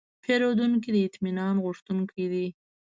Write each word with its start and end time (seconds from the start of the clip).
پیرودونکی 0.23 0.89
د 0.93 0.97
اطمینان 1.07 1.55
غوښتونکی 1.65 2.25
دی. 2.31 2.47